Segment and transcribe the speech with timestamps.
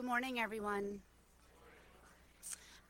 [0.00, 0.98] Good morning, everyone.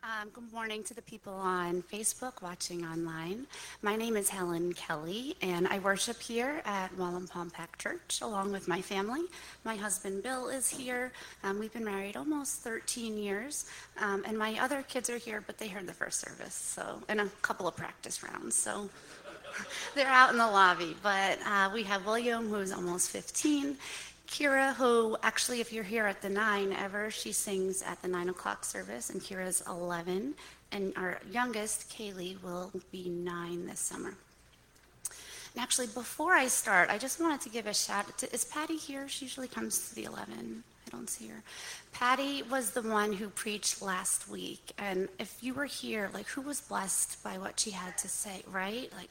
[0.04, 3.49] Um, good morning to the people on Facebook watching online.
[3.83, 8.80] My name is Helen Kelly, and I worship here at Wallenpaupack Church along with my
[8.80, 9.23] family.
[9.64, 11.10] My husband Bill is here.
[11.42, 13.66] Um, we've been married almost 13 years,
[14.00, 17.20] um, and my other kids are here, but they heard the first service, so and
[17.20, 18.54] a couple of practice rounds.
[18.54, 18.88] So
[19.95, 20.96] they're out in the lobby.
[21.02, 23.77] But uh, we have William, who's almost 15.
[24.30, 28.28] Kira, who actually, if you're here at the nine ever, she sings at the nine
[28.28, 30.34] o'clock service, and Kira's 11.
[30.72, 34.14] And our youngest, Kaylee, will be nine this summer.
[35.55, 38.45] And actually, before I start, I just wanted to give a shout out to, is
[38.45, 39.08] Patty here?
[39.08, 40.62] She usually comes to the 11.
[40.86, 41.42] I don't see her.
[41.92, 44.72] Patty was the one who preached last week.
[44.78, 48.44] And if you were here, like, who was blessed by what she had to say,
[48.50, 48.92] right?
[48.97, 49.10] Like,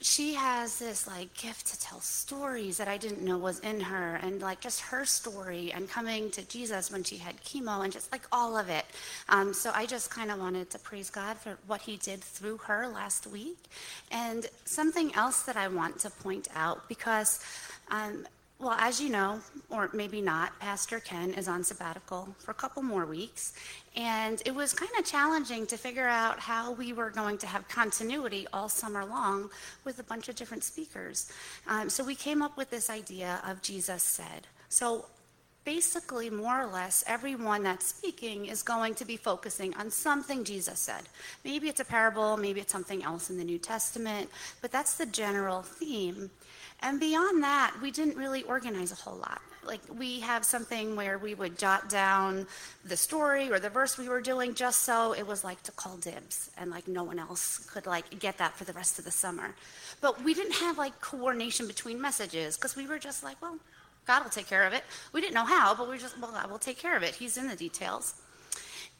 [0.00, 4.16] she has this like gift to tell stories that I didn't know was in her,
[4.16, 8.12] and like just her story and coming to Jesus when she had chemo, and just
[8.12, 8.84] like all of it.
[9.28, 12.58] Um, so I just kind of wanted to praise God for what He did through
[12.58, 13.58] her last week.
[14.10, 17.40] And something else that I want to point out because
[17.90, 18.26] um,
[18.64, 22.82] well, as you know, or maybe not, Pastor Ken is on sabbatical for a couple
[22.82, 23.52] more weeks.
[23.94, 27.68] And it was kind of challenging to figure out how we were going to have
[27.68, 29.50] continuity all summer long
[29.84, 31.30] with a bunch of different speakers.
[31.66, 34.46] Um, so we came up with this idea of Jesus said.
[34.70, 35.04] So
[35.64, 40.78] basically, more or less, everyone that's speaking is going to be focusing on something Jesus
[40.78, 41.02] said.
[41.44, 45.06] Maybe it's a parable, maybe it's something else in the New Testament, but that's the
[45.06, 46.30] general theme.
[46.80, 49.40] And beyond that, we didn't really organize a whole lot.
[49.66, 52.46] Like we have something where we would jot down
[52.84, 55.96] the story or the verse we were doing just so it was like to call
[55.96, 59.10] dibs and like no one else could like get that for the rest of the
[59.10, 59.54] summer.
[60.02, 63.58] But we didn't have like coordination between messages because we were just like, well,
[64.06, 64.84] God will take care of it.
[65.12, 67.14] We didn't know how, but we just, well, God will take care of it.
[67.14, 68.14] He's in the details.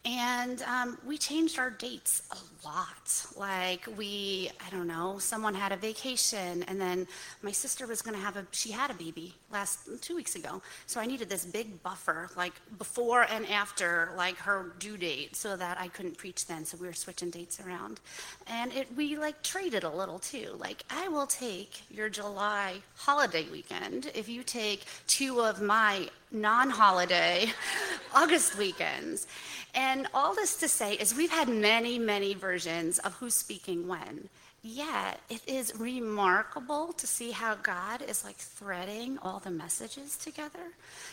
[0.07, 3.27] And um, we changed our dates a lot.
[3.37, 7.07] Like, we, I don't know, someone had a vacation, and then
[7.41, 10.61] my sister was going to have a, she had a baby last, two weeks ago.
[10.87, 15.57] So I needed this big buffer, like before and after, like her due date, so
[15.57, 16.67] that I couldn't preach then.
[16.67, 18.01] So we were switching dates around.
[18.47, 20.55] And it, we like traded a little too.
[20.59, 26.69] Like, I will take your July holiday weekend if you take two of my non
[26.69, 27.47] holiday
[28.14, 29.27] August weekends.
[29.74, 34.29] And all this to say is we've had many, many versions of who's speaking when.
[34.62, 40.73] Yet it is remarkable to see how God is like threading all the messages together.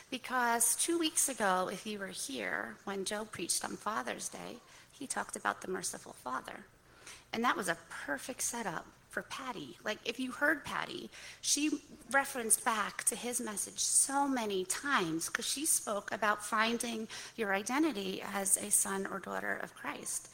[0.09, 4.57] Because two weeks ago, if you were here when Joe preached on Father's Day,
[4.91, 6.65] he talked about the merciful Father.
[7.33, 9.77] And that was a perfect setup for Patty.
[9.83, 11.09] Like, if you heard Patty,
[11.41, 17.53] she referenced back to his message so many times because she spoke about finding your
[17.53, 20.29] identity as a son or daughter of Christ.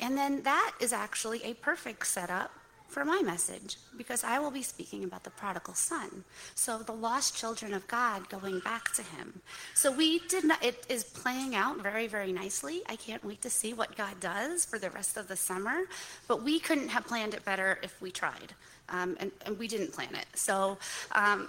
[0.00, 2.52] And then that is actually a perfect setup
[2.90, 6.24] for my message because I will be speaking about the prodigal son.
[6.54, 9.40] So the lost children of God going back to him.
[9.74, 12.82] So we did not, it is playing out very, very nicely.
[12.88, 15.82] I can't wait to see what God does for the rest of the summer,
[16.26, 18.54] but we couldn't have planned it better if we tried.
[18.88, 20.26] Um, and, and, we didn't plan it.
[20.34, 20.76] So
[21.12, 21.46] um,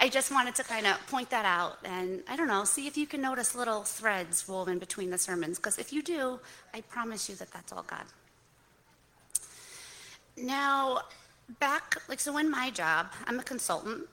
[0.00, 2.96] I just wanted to kind of point that out and I don't know, see if
[2.96, 6.38] you can notice little threads woven between the sermons, because if you do,
[6.72, 8.04] I promise you that that's all God.
[10.40, 11.02] Now,
[11.58, 14.08] back, like, so in my job, I'm a consultant.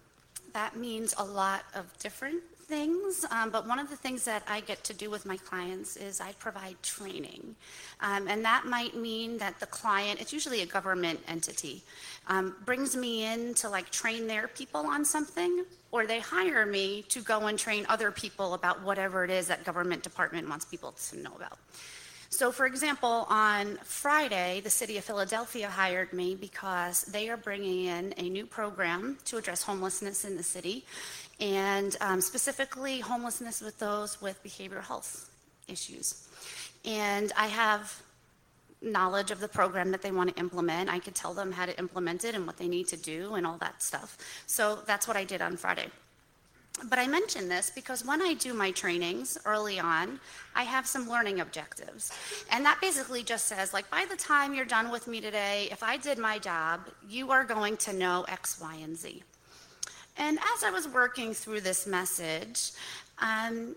[0.53, 4.59] That means a lot of different things, um, but one of the things that I
[4.59, 7.55] get to do with my clients is I provide training.
[8.01, 11.81] Um, and that might mean that the client, it's usually a government entity,
[12.27, 17.03] um, brings me in to like train their people on something, or they hire me
[17.03, 20.91] to go and train other people about whatever it is that government department wants people
[20.91, 21.57] to know about.
[22.29, 27.85] So, for example, on Friday, the city of Philadelphia hired me because they are bringing
[27.85, 30.85] in a new program to address homelessness in the city,
[31.39, 35.29] and um, specifically homelessness with those with behavioral health
[35.67, 36.27] issues.
[36.83, 38.01] And I have
[38.81, 40.89] knowledge of the program that they want to implement.
[40.89, 43.47] I could tell them how to implement it and what they need to do and
[43.47, 44.17] all that stuff.
[44.45, 45.87] So that's what I did on Friday.
[46.85, 50.19] But I mention this because when I do my trainings early on,
[50.55, 52.11] I have some learning objectives.
[52.51, 55.81] And that basically just says, like, by the time you're done with me today, if
[55.81, 59.23] I did my job, you are going to know X, Y, and Z.
[60.17, 62.71] And as I was working through this message,
[63.19, 63.75] um,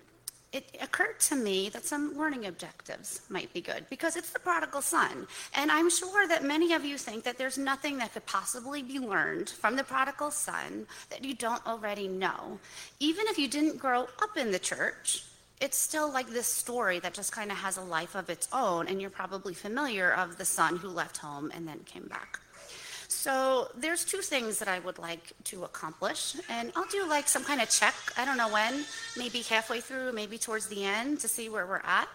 [0.53, 4.83] it occurred to me that some learning objectives might be good because it's the prodigal
[4.83, 5.27] son.
[5.55, 8.99] And I'm sure that many of you think that there's nothing that could possibly be
[8.99, 12.59] learned from the prodigal son that you don't already know.
[12.99, 15.25] Even if you didn't grow up in the church,
[15.61, 18.89] it's still like this story that just kind of has a life of its own,
[18.89, 22.41] and you're probably familiar of the son who left home and then came back.
[23.11, 27.43] So there's two things that I would like to accomplish, and I'll do like some
[27.43, 27.95] kind of check.
[28.17, 28.85] I don't know when,
[29.19, 32.09] maybe halfway through, maybe towards the end to see where we're at.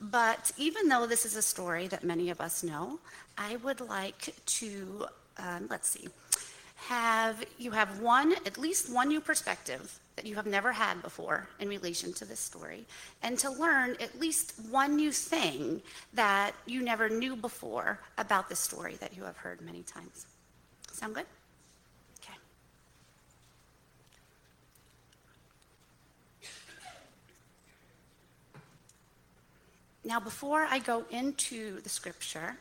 [0.00, 2.98] But even though this is a story that many of us know,
[3.38, 5.06] I would like to,
[5.38, 6.08] um, let's see,
[6.86, 11.48] have you have one, at least one new perspective that you have never had before
[11.60, 12.84] in relation to this story,
[13.22, 15.80] and to learn at least one new thing
[16.12, 20.26] that you never knew before about this story that you have heard many times.
[20.92, 21.26] Sound good?
[22.22, 22.34] Okay.
[30.04, 32.56] Now, before I go into the scripture,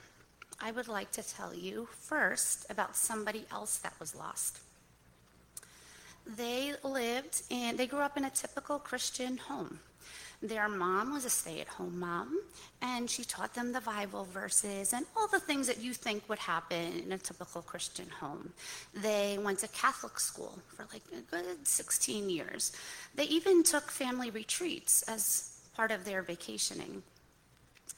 [0.62, 4.60] I would like to tell you first about somebody else that was lost.
[6.26, 9.80] They lived and they grew up in a typical Christian home.
[10.42, 12.40] Their mom was a stay at home mom,
[12.82, 16.40] and she taught them the Bible verses and all the things that you think would
[16.40, 18.54] happen in a typical Christian home.
[18.94, 22.72] They went to Catholic school for like a good 16 years.
[23.16, 27.04] They even took family retreats as part of their vacationing.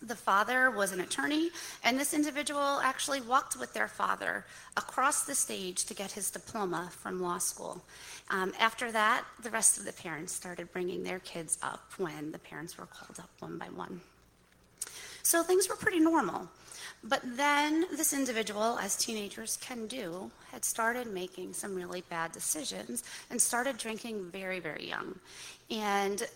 [0.01, 1.51] The father was an attorney,
[1.83, 4.45] and this individual actually walked with their father
[4.75, 7.83] across the stage to get his diploma from law school.
[8.29, 12.39] Um, after that, the rest of the parents started bringing their kids up when the
[12.39, 14.01] parents were called up one by one.
[15.23, 16.49] So things were pretty normal.
[17.03, 23.03] But then this individual, as teenagers can do, had started making some really bad decisions
[23.29, 25.19] and started drinking very, very young.
[25.69, 26.27] And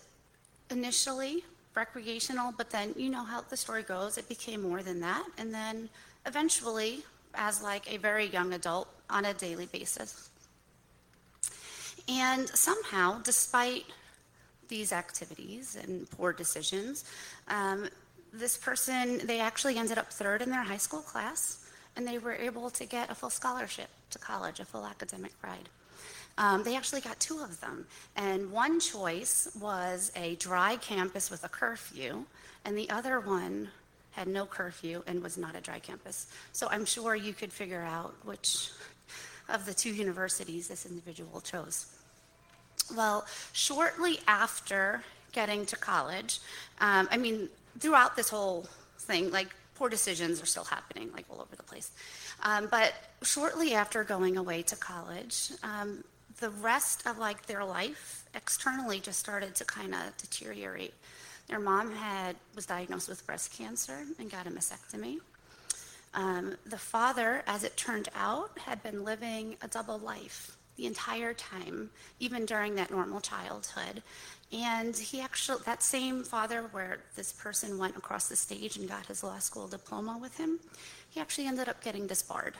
[0.70, 1.44] initially,
[1.76, 4.18] recreational, but then you know how the story goes.
[4.18, 5.24] It became more than that.
[5.38, 5.88] And then
[6.24, 10.30] eventually, as like a very young adult on a daily basis.
[12.08, 13.84] And somehow, despite
[14.68, 17.04] these activities and poor decisions,
[17.48, 17.88] um,
[18.32, 21.64] this person, they actually ended up third in their high school class,
[21.96, 25.68] and they were able to get a full scholarship to college, a full academic ride.
[26.38, 27.86] Um, they actually got two of them.
[28.16, 32.24] And one choice was a dry campus with a curfew,
[32.64, 33.68] and the other one
[34.12, 36.26] had no curfew and was not a dry campus.
[36.52, 38.70] So I'm sure you could figure out which
[39.48, 41.86] of the two universities this individual chose.
[42.94, 46.40] Well, shortly after getting to college,
[46.80, 47.48] um, I mean,
[47.78, 48.66] throughout this whole
[48.98, 51.90] thing, like poor decisions are still happening, like all over the place.
[52.42, 56.02] Um, but shortly after going away to college, um,
[56.38, 60.94] the rest of like their life externally just started to kind of deteriorate.
[61.48, 65.18] Their mom had was diagnosed with breast cancer and got a mastectomy.
[66.14, 71.32] Um, the father, as it turned out, had been living a double life the entire
[71.34, 71.90] time,
[72.20, 74.02] even during that normal childhood.
[74.52, 79.06] And he actually, that same father where this person went across the stage and got
[79.06, 80.60] his law school diploma with him,
[81.10, 82.54] he actually ended up getting disbarred.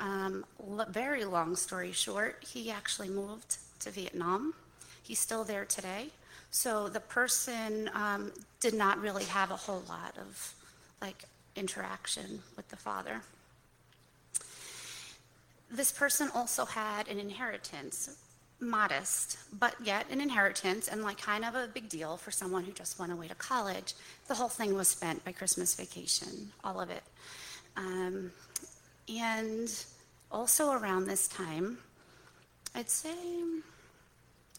[0.00, 0.46] Um,
[0.88, 4.54] very long story short, he actually moved to Vietnam.
[5.02, 6.06] He's still there today.
[6.50, 10.54] So the person um, did not really have a whole lot of
[11.00, 11.24] like
[11.54, 13.22] interaction with the father.
[15.70, 18.16] This person also had an inheritance,
[18.58, 22.72] modest, but yet an inheritance, and like kind of a big deal for someone who
[22.72, 23.94] just went away to college.
[24.26, 27.04] The whole thing was spent by Christmas vacation, all of it.
[27.76, 28.32] Um,
[29.08, 29.72] and
[30.30, 31.78] also around this time,
[32.74, 33.14] I'd say,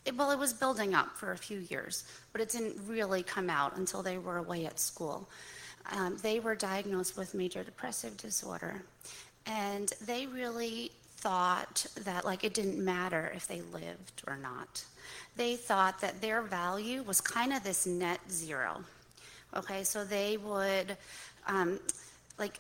[0.05, 3.49] it, well, it was building up for a few years, but it didn't really come
[3.49, 5.29] out until they were away at school.
[5.91, 8.83] Um, they were diagnosed with major depressive disorder,
[9.45, 14.83] and they really thought that like it didn't matter if they lived or not.
[15.35, 18.83] They thought that their value was kind of this net zero.
[19.55, 20.97] Okay, so they would
[21.47, 21.79] um,
[22.39, 22.59] like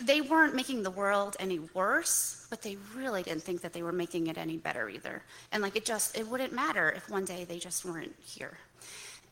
[0.00, 3.92] they weren't making the world any worse, but they really didn't think that they were
[3.92, 5.22] making it any better either.
[5.52, 8.56] And like it just, it wouldn't matter if one day they just weren't here.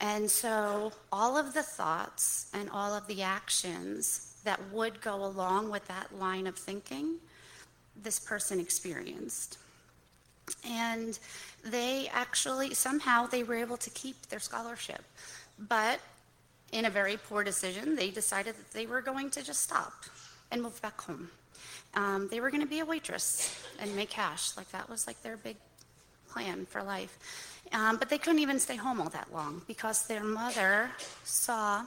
[0.00, 5.70] And so all of the thoughts and all of the actions that would go along
[5.70, 7.16] with that line of thinking,
[8.00, 9.58] this person experienced.
[10.64, 11.18] And
[11.64, 15.02] they actually, somehow, they were able to keep their scholarship.
[15.58, 16.00] But
[16.72, 20.04] in a very poor decision, they decided that they were going to just stop
[20.50, 21.30] and moved back home.
[21.94, 24.56] Um, they were going to be a waitress and make cash.
[24.56, 25.56] Like that was like their big
[26.28, 27.18] plan for life.
[27.72, 30.90] Um, but they couldn't even stay home all that long because their mother
[31.24, 31.86] saw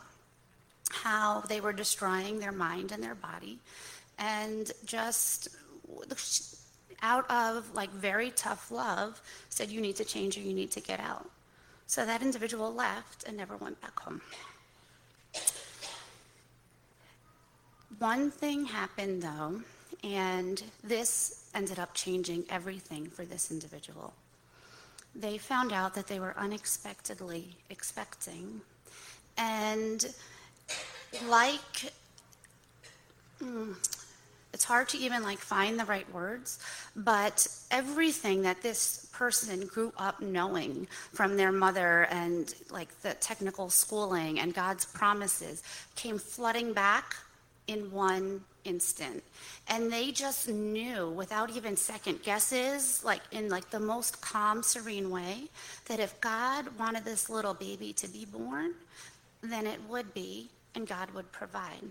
[0.92, 3.60] how they were destroying their mind and their body
[4.20, 5.50] and just
[7.02, 10.82] out of like very tough love said you need to change or you need to
[10.82, 11.30] get out
[11.88, 14.22] So that individual left and never went back home.
[18.00, 19.62] One thing happened though,
[20.04, 24.14] and this ended up changing everything for this individual.
[25.16, 28.62] They found out that they were unexpectedly expecting.
[29.38, 30.14] And
[31.28, 31.92] like,
[33.42, 33.76] mm,
[34.54, 36.60] it's hard to even like find the right words,
[36.96, 43.70] but everything that this person grew up knowing from their mother and like the technical
[43.70, 45.62] schooling and God's promises
[45.96, 47.16] came flooding back
[47.72, 49.24] in one instant.
[49.68, 55.10] And they just knew without even second guesses like in like the most calm serene
[55.10, 55.44] way
[55.88, 58.74] that if god wanted this little baby to be born
[59.42, 61.90] then it would be and god would provide.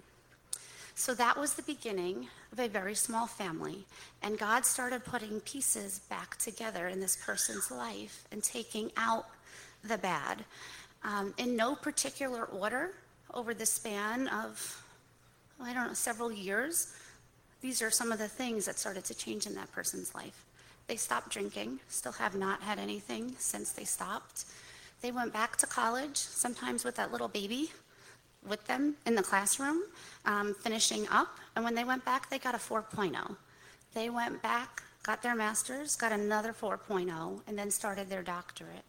[0.95, 3.85] So that was the beginning of a very small family.
[4.23, 9.27] And god started putting pieces back together in this person's life and taking out
[9.83, 10.45] the bad
[11.03, 12.93] um, in no particular order
[13.33, 14.85] over the span of
[15.63, 16.95] I don't know, several years,
[17.61, 20.45] these are some of the things that started to change in that person's life.
[20.87, 24.45] They stopped drinking, still have not had anything since they stopped.
[25.03, 27.71] They went back to college, sometimes with that little baby
[28.49, 29.83] with them in the classroom,
[30.25, 31.39] um, finishing up.
[31.55, 33.37] And when they went back, they got a 4.0.
[33.95, 38.85] They went back, got their master's, got another 4.0, and then started their doctorate.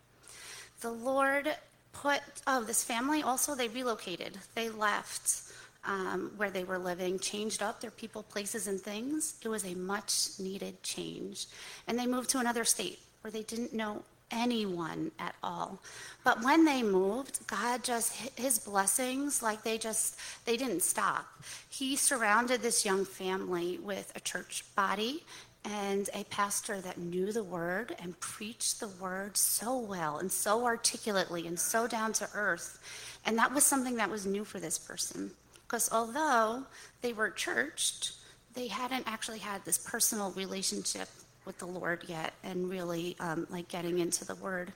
[0.81, 1.53] The Lord
[1.93, 4.37] put, oh, this family also, they relocated.
[4.55, 5.50] They left
[5.85, 9.35] um, where they were living, changed up their people, places, and things.
[9.43, 11.47] It was a much needed change.
[11.87, 15.79] And they moved to another state where they didn't know anyone at all.
[16.23, 21.25] But when they moved, God just, his blessings, like they just, they didn't stop.
[21.69, 25.23] He surrounded this young family with a church body
[25.63, 30.65] and a pastor that knew the word and preached the word so well and so
[30.65, 32.79] articulately and so down to earth.
[33.25, 35.31] And that was something that was new for this person.
[35.71, 36.65] Because although
[36.99, 38.11] they were churched,
[38.55, 41.07] they hadn't actually had this personal relationship
[41.45, 44.73] with the Lord yet and really um, like getting into the Word.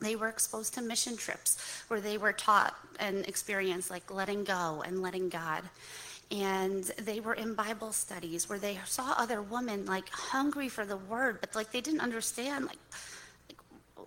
[0.00, 4.84] They were exposed to mission trips where they were taught and experienced like letting go
[4.86, 5.64] and letting God.
[6.30, 10.98] And they were in Bible studies where they saw other women like hungry for the
[10.98, 12.78] Word, but like they didn't understand like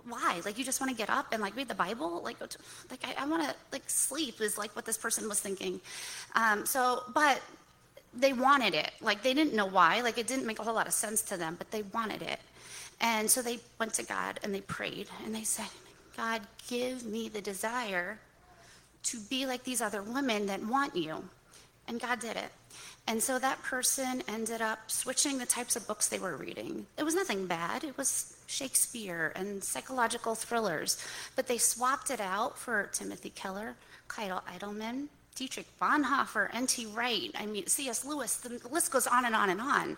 [0.07, 0.41] why?
[0.45, 2.21] Like you just want to get up and like read the Bible?
[2.23, 5.81] Like, like I, I want to like sleep is like what this person was thinking.
[6.35, 7.41] Um, so, but
[8.13, 8.91] they wanted it.
[9.01, 10.01] Like they didn't know why.
[10.01, 12.39] Like it didn't make a whole lot of sense to them, but they wanted it.
[13.01, 15.67] And so they went to God and they prayed and they said,
[16.15, 18.19] God, give me the desire
[19.03, 21.23] to be like these other women that want you.
[21.87, 22.51] And God did it.
[23.07, 26.87] And so that person ended up switching the types of books they were reading.
[26.97, 31.03] It was nothing bad, it was Shakespeare and psychological thrillers,
[31.35, 33.75] but they swapped it out for Timothy Keller,
[34.07, 36.85] Kyle Idleman, Dietrich Bonhoeffer, N.T.
[36.87, 38.05] Wright, I mean, C.S.
[38.05, 39.97] Lewis, the list goes on and on and on.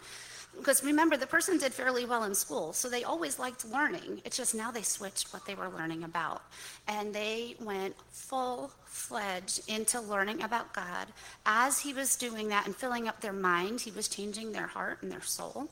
[0.57, 4.21] Because remember, the person did fairly well in school, so they always liked learning.
[4.25, 6.41] It's just now they switched what they were learning about.
[6.87, 11.07] And they went full fledged into learning about God.
[11.45, 15.03] As he was doing that and filling up their mind, he was changing their heart
[15.03, 15.69] and their soul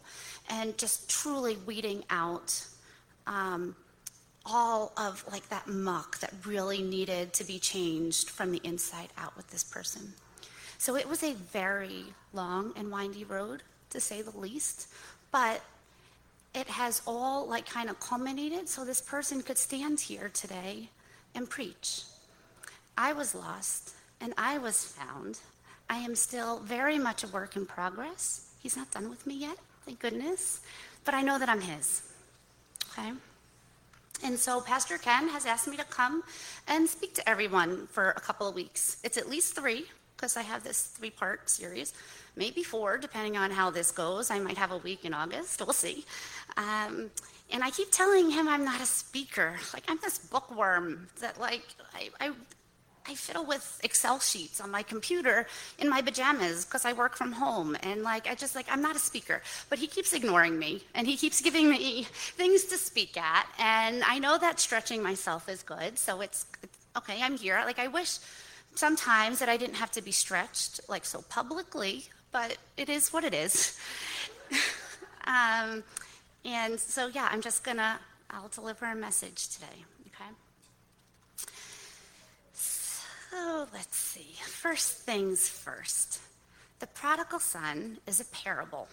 [0.50, 2.66] and just truly weeding out
[3.28, 3.76] um,
[4.46, 9.36] all of like that muck that really needed to be changed from the inside out
[9.36, 10.14] with this person.
[10.78, 14.88] So it was a very long and windy road to say the least.
[15.32, 15.62] But
[16.54, 20.90] it has all like kind of culminated so this person could stand here today
[21.34, 22.04] and preach.
[22.98, 25.40] I was lost and I was found.
[25.90, 28.48] I am still very much a work in progress.
[28.60, 30.62] He's not done with me yet, thank goodness.
[31.04, 32.02] But I know that I'm his.
[32.92, 33.12] Okay?
[34.24, 36.24] And so Pastor Ken has asked me to come
[36.68, 38.98] and speak to everyone for a couple of weeks.
[39.04, 41.94] It's at least three, because I have this three part series
[42.36, 44.30] maybe four, depending on how this goes.
[44.30, 45.62] I might have a week in August.
[45.62, 46.06] We'll see.
[46.58, 47.10] Um,
[47.52, 49.56] and I keep telling him I'm not a speaker.
[49.74, 51.64] Like I'm this bookworm that like
[51.94, 52.32] I, I,
[53.08, 55.48] I fiddle with Excel sheets on my computer
[55.78, 57.78] in my pajamas because I work from home.
[57.84, 59.42] And like I just like I'm not a speaker.
[59.70, 63.48] But he keeps ignoring me and he keeps giving me things to speak at.
[63.60, 65.98] And I know that stretching myself is good.
[65.98, 66.46] So it's,
[66.98, 67.62] okay, I'm here.
[67.66, 68.18] Like I wish
[68.76, 73.24] sometimes that I didn't have to be stretched like so publicly but it is what
[73.24, 73.80] it is.
[75.26, 75.86] um,
[76.44, 77.98] and so, yeah, I'm just gonna,
[78.30, 80.30] I'll deliver a message today, okay?
[82.52, 84.38] So let's see.
[84.42, 86.22] First things first.
[86.80, 88.88] The prodigal son is a parable.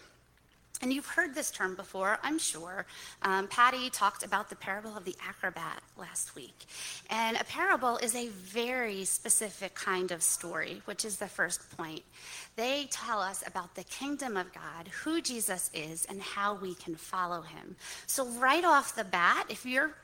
[0.81, 2.85] And you've heard this term before, I'm sure.
[3.23, 6.67] Um, Patty talked about the parable of the acrobat last week.
[7.09, 12.03] And a parable is a very specific kind of story, which is the first point.
[12.57, 16.97] They tell us about the kingdom of God, who Jesus is, and how we can
[16.97, 17.77] follow him.
[18.09, 19.95] So, right off the bat, if you're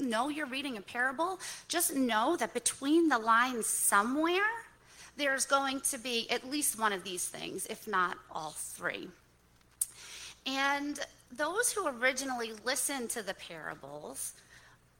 [0.00, 4.50] know you're reading a parable, just know that between the lines somewhere,
[5.16, 9.08] there's going to be at least one of these things, if not all three.
[10.46, 10.98] And
[11.30, 14.34] those who originally listened to the parables,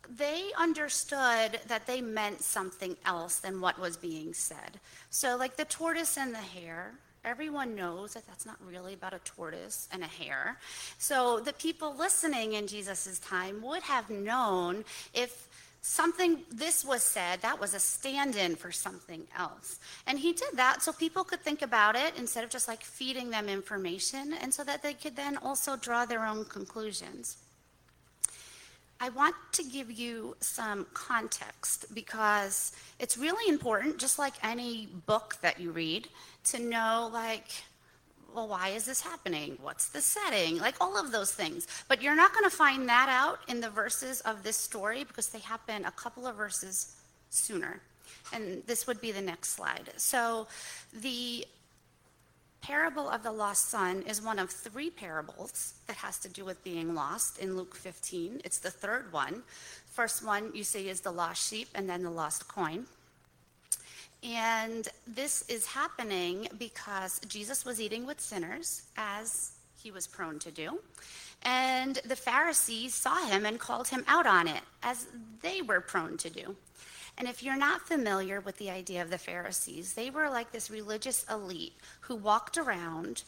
[0.08, 4.80] they understood that they meant something else than what was being said.
[5.10, 6.94] So, like the tortoise and the hare,
[7.28, 10.58] everyone knows that that's not really about a tortoise and a hare.
[10.98, 15.46] So, the people listening in Jesus' time would have known if
[15.80, 20.82] something this was said that was a stand-in for something else and he did that
[20.82, 24.64] so people could think about it instead of just like feeding them information and so
[24.64, 27.36] that they could then also draw their own conclusions
[29.00, 35.36] i want to give you some context because it's really important just like any book
[35.42, 36.08] that you read
[36.44, 37.48] to know like
[38.34, 39.58] well, why is this happening?
[39.62, 40.58] What's the setting?
[40.58, 41.66] Like all of those things.
[41.88, 45.28] But you're not going to find that out in the verses of this story because
[45.28, 46.94] they happen a couple of verses
[47.30, 47.80] sooner.
[48.32, 49.90] And this would be the next slide.
[49.96, 50.46] So
[50.92, 51.46] the
[52.60, 56.62] parable of the lost son is one of three parables that has to do with
[56.64, 58.40] being lost in Luke 15.
[58.44, 59.42] It's the third one.
[59.86, 62.86] First one you see is the lost sheep and then the lost coin.
[64.22, 70.50] And this is happening because Jesus was eating with sinners, as he was prone to
[70.50, 70.80] do.
[71.42, 75.06] And the Pharisees saw him and called him out on it, as
[75.40, 76.56] they were prone to do.
[77.18, 80.70] And if you're not familiar with the idea of the Pharisees, they were like this
[80.70, 83.24] religious elite who walked around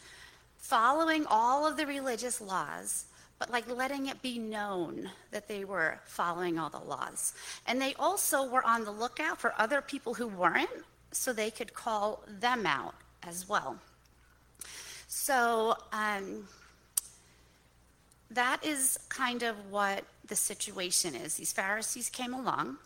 [0.57, 3.05] following all of the religious laws,
[3.37, 7.33] but like letting it be known that they were following all the laws.
[7.67, 10.69] And they also were on the lookout for other people who weren't
[11.11, 13.77] so they could call them out as well.
[15.09, 16.47] So um,
[18.29, 21.35] that is kind of what the situation is.
[21.35, 22.77] These Pharisees came along.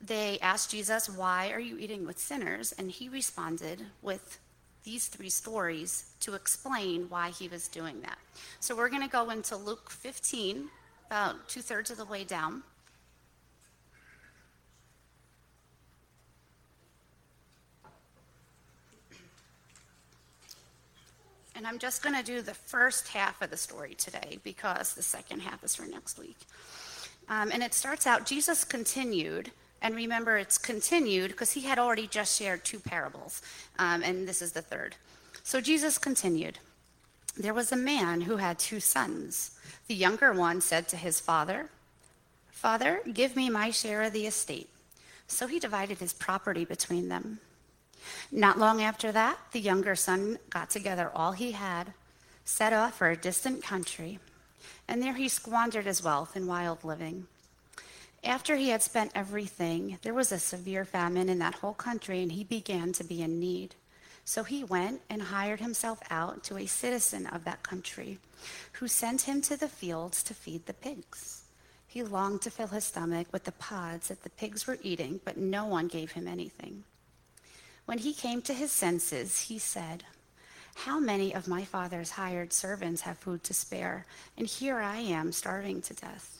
[0.00, 2.72] They asked Jesus, Why are you eating with sinners?
[2.72, 4.38] And he responded with
[4.82, 8.18] these three stories to explain why he was doing that.
[8.60, 10.68] So we're going to go into Luke 15,
[11.06, 12.62] about two thirds of the way down.
[21.54, 25.02] And I'm just going to do the first half of the story today because the
[25.02, 26.38] second half is for next week.
[27.28, 29.50] Um, and it starts out Jesus continued
[29.82, 33.42] and remember, it's continued because he had already just shared two parables,
[33.78, 34.96] um, and this is the third.
[35.42, 36.58] So Jesus continued
[37.36, 39.52] There was a man who had two sons.
[39.86, 41.70] The younger one said to his father,
[42.50, 44.68] Father, give me my share of the estate.
[45.26, 47.38] So he divided his property between them.
[48.30, 51.94] Not long after that, the younger son got together all he had,
[52.44, 54.18] set off for a distant country,
[54.88, 57.26] and there he squandered his wealth in wild living.
[58.22, 62.30] After he had spent everything, there was a severe famine in that whole country, and
[62.30, 63.74] he began to be in need.
[64.26, 68.18] So he went and hired himself out to a citizen of that country,
[68.72, 71.44] who sent him to the fields to feed the pigs.
[71.86, 75.38] He longed to fill his stomach with the pods that the pigs were eating, but
[75.38, 76.84] no one gave him anything.
[77.86, 80.04] When he came to his senses, he said,
[80.74, 84.06] How many of my father's hired servants have food to spare,
[84.36, 86.39] and here I am starving to death?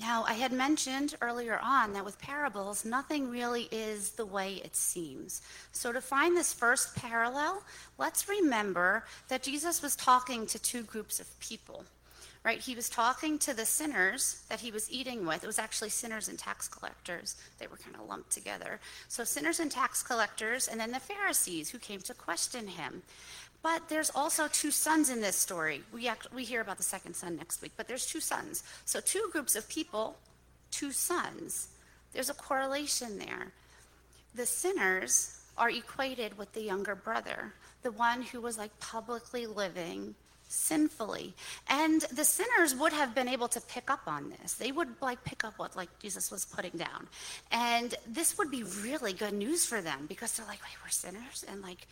[0.00, 4.76] Now, I had mentioned earlier on that with parables, nothing really is the way it
[4.76, 5.42] seems.
[5.72, 7.64] So, to find this first parallel,
[7.98, 11.84] let's remember that Jesus was talking to two groups of people,
[12.44, 12.60] right?
[12.60, 15.42] He was talking to the sinners that he was eating with.
[15.42, 17.36] It was actually sinners and tax collectors.
[17.58, 18.80] They were kind of lumped together.
[19.08, 23.02] So, sinners and tax collectors, and then the Pharisees who came to question him.
[23.62, 25.82] But there's also two sons in this story.
[25.92, 28.62] We, act, we hear about the second son next week, but there's two sons.
[28.84, 30.16] So, two groups of people,
[30.70, 31.68] two sons.
[32.12, 33.52] There's a correlation there.
[34.34, 40.14] The sinners are equated with the younger brother, the one who was like publicly living
[40.48, 41.34] sinfully.
[41.68, 44.54] And the sinners would have been able to pick up on this.
[44.54, 47.06] They would like pick up what like Jesus was putting down.
[47.52, 51.44] And this would be really good news for them because they're like, wait, we're sinners
[51.48, 51.86] and like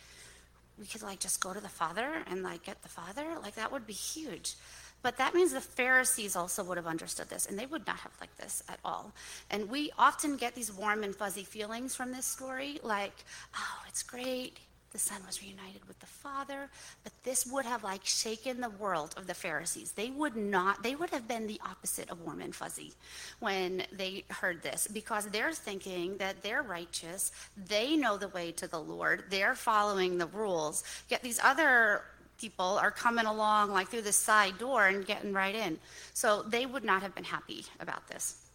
[0.79, 3.25] we could like just go to the Father and like get the Father.
[3.41, 4.55] Like that would be huge.
[5.03, 8.11] But that means the Pharisees also would have understood this, and they would not have
[8.19, 9.13] liked this at all.
[9.51, 13.13] And we often get these warm and fuzzy feelings from this story, like,
[13.55, 14.57] oh, it's great
[14.91, 16.69] the son was reunited with the father
[17.03, 19.91] but this would have like shaken the world of the pharisees.
[19.91, 22.93] They would not they would have been the opposite of warm and fuzzy
[23.39, 27.31] when they heard this because they're thinking that they're righteous
[27.67, 32.03] they know the way to the lord they're following the rules yet these other
[32.37, 35.77] people are coming along like through the side door and getting right in.
[36.13, 38.45] So they would not have been happy about this.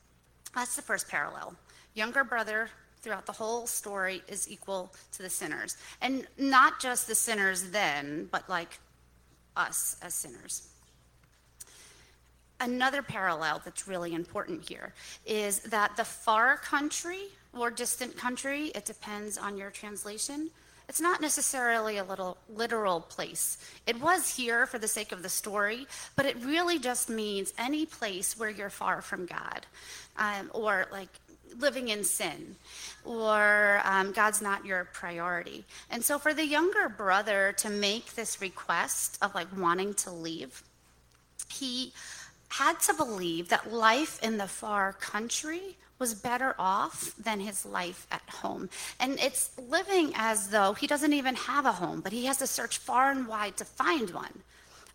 [0.55, 1.55] That's the first parallel.
[1.95, 2.71] Younger brother
[3.03, 5.77] throughout the whole story is equal to the sinners.
[6.01, 8.79] And not just the sinners then, but like
[9.57, 10.69] us as sinners.
[12.61, 14.95] Another parallel that's really important here
[15.27, 20.51] is that the far country or distant country, it depends on your translation,
[20.89, 23.59] it's not necessarily a little literal place.
[23.87, 25.87] It was here for the sake of the story,
[26.17, 29.67] but it really just means any place where you're far from God,
[30.17, 31.09] um, or like
[31.59, 32.57] living in sin
[33.05, 35.65] or um, God's not your priority.
[35.91, 40.63] And so for the younger brother to make this request of like wanting to leave,
[41.49, 41.93] he
[42.49, 48.07] had to believe that life in the far country was better off than his life
[48.11, 48.69] at home.
[48.99, 52.47] And it's living as though he doesn't even have a home, but he has to
[52.47, 54.43] search far and wide to find one.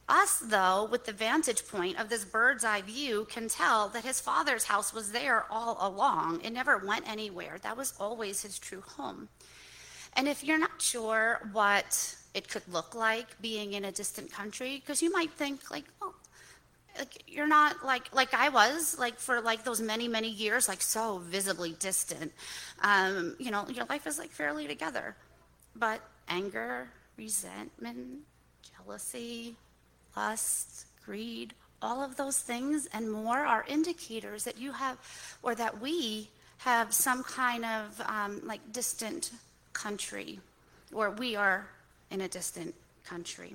[0.10, 4.22] Us, though, with the vantage point of this bird's eye view, can tell that his
[4.22, 6.42] father's house was there all along.
[6.42, 7.58] It never went anywhere.
[7.62, 9.28] That was always his true home.
[10.16, 14.78] And if you're not sure what it could look like being in a distant country,
[14.78, 16.16] because you might think, like, oh,
[16.98, 20.82] like you're not like like I was like for like those many many years like
[20.82, 22.32] so visibly distant.
[22.82, 25.16] Um, you know, your life is like fairly together,
[25.76, 28.22] but anger, resentment,
[28.64, 29.56] jealousy,
[30.18, 34.98] lust, greed, all of those things and more are indicators that you have,
[35.44, 36.28] or that we
[36.58, 39.32] have some kind of um, like distant
[39.74, 40.40] country,
[40.92, 41.68] or we are
[42.10, 42.74] in a distant
[43.06, 43.54] country.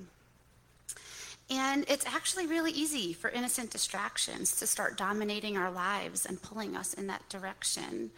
[1.49, 6.77] And it's actually really easy for innocent distractions to start dominating our lives and pulling
[6.77, 8.09] us in that direction.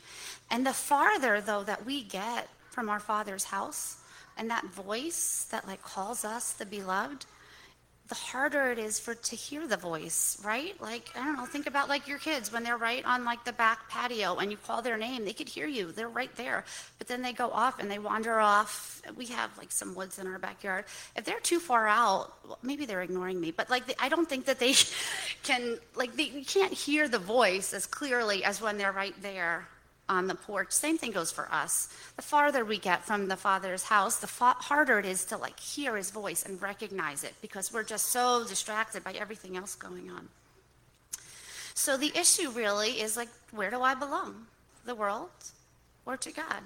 [0.51, 3.97] And the farther, though, that we get from our Father's house
[4.37, 7.25] and that voice that like calls us the beloved,
[8.07, 10.79] the harder it is for to hear the voice, right?
[10.79, 13.53] Like, I don't know, think about like your kids when they're right on like the
[13.53, 15.91] back patio and you call their name, they could hear you.
[15.91, 16.65] They're right there.
[16.99, 19.01] But then they go off and they wander off.
[19.15, 20.85] We have like some woods in our backyard.
[21.15, 24.45] If they're too far out, well, maybe they're ignoring me, but like I don't think
[24.45, 24.75] that they
[25.43, 29.67] can like they you can't hear the voice as clearly as when they're right there
[30.07, 30.71] on the porch.
[30.71, 31.89] Same thing goes for us.
[32.15, 35.59] The farther we get from the Father's house, the fa- harder it is to like
[35.59, 40.09] hear His voice and recognize it because we're just so distracted by everything else going
[40.11, 40.29] on.
[41.73, 44.45] So the issue really is like, where do I belong?
[44.85, 45.29] The world
[46.05, 46.61] or to God?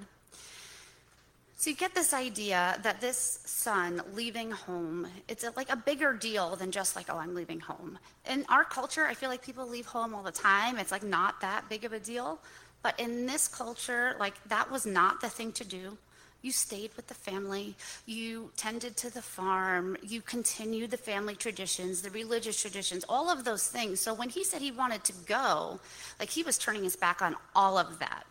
[1.60, 6.14] So you get this idea that this son leaving home, it's a, like a bigger
[6.14, 7.98] deal than just like, oh, I'm leaving home.
[8.30, 10.78] In our culture, I feel like people leave home all the time.
[10.78, 12.38] It's like not that big of a deal.
[12.82, 15.98] But in this culture, like that was not the thing to do.
[16.42, 17.74] You stayed with the family,
[18.06, 23.44] you tended to the farm, you continued the family traditions, the religious traditions, all of
[23.44, 24.00] those things.
[24.00, 25.80] So when he said he wanted to go,
[26.18, 28.24] like he was turning his back on all of that.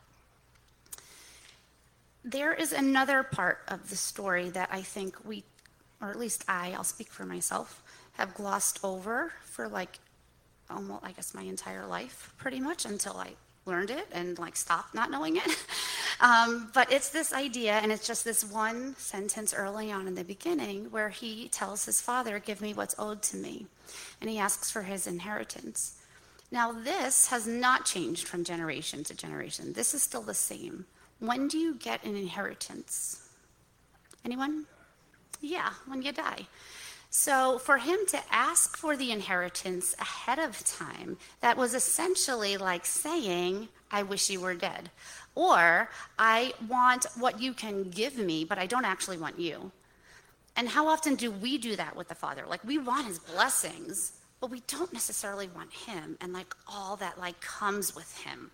[2.25, 5.43] There is another part of the story that I think we,
[6.01, 7.83] or at least I, I'll speak for myself,
[8.13, 9.99] have glossed over for like
[10.67, 13.33] almost, I guess, my entire life, pretty much until I
[13.65, 15.65] learned it and like stopped not knowing it.
[16.19, 20.23] um, but it's this idea, and it's just this one sentence early on in the
[20.23, 23.67] beginning where he tells his father, Give me what's owed to me.
[24.21, 25.95] And he asks for his inheritance.
[26.51, 29.73] Now, this has not changed from generation to generation.
[29.73, 30.85] This is still the same.
[31.19, 33.29] When do you get an inheritance?
[34.25, 34.65] Anyone?
[35.41, 36.47] Yeah, when you die.
[37.11, 42.85] So, for him to ask for the inheritance ahead of time, that was essentially like
[42.85, 44.91] saying, I wish you were dead.
[45.33, 49.71] Or, I want what you can give me, but I don't actually want you.
[50.55, 52.43] And how often do we do that with the Father?
[52.47, 57.19] Like, we want his blessings, but we don't necessarily want him and like all that
[57.19, 58.51] like comes with him.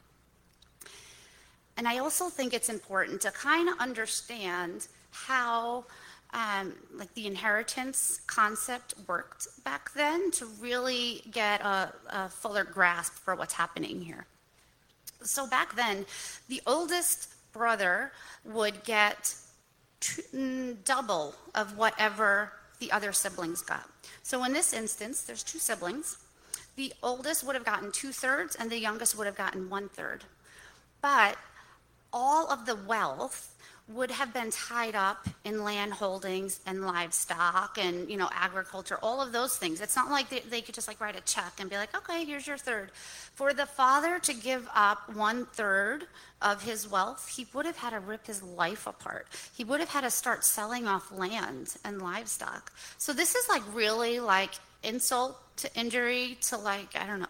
[1.78, 5.86] And I also think it's important to kind of understand how
[6.36, 13.14] um, like the inheritance concept worked back then to really get a, a fuller grasp
[13.14, 14.26] for what's happening here.
[15.24, 16.06] So back then,
[16.50, 18.12] the oldest brother
[18.44, 19.34] would get
[20.02, 23.90] two, double of whatever the other siblings got.
[24.22, 26.18] So in this instance, there's two siblings.
[26.76, 30.26] The oldest would have gotten two thirds, and the youngest would have gotten one third.
[31.02, 31.38] But
[32.12, 33.55] all of the wealth
[33.88, 39.22] would have been tied up in land holdings and livestock and you know agriculture all
[39.22, 39.80] of those things.
[39.80, 42.26] It's not like they, they, could just like write a check and be like okay
[42.26, 42.92] here's your third.
[43.36, 46.08] For the father to give up one third
[46.42, 49.28] of his wealth he would have had to rip his life apart.
[49.56, 52.72] He would have had to start selling off land and livestock.
[52.98, 54.52] So this is like really like
[54.84, 57.28] insult to injury to like i don't know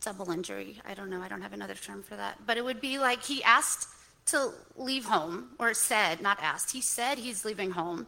[0.00, 0.80] double injury.
[0.84, 1.20] I don't know.
[1.20, 2.38] I don't have another term for that.
[2.44, 3.88] But it would be like he asked
[4.26, 8.06] to leave home, or said, not asked, he said he's leaving home.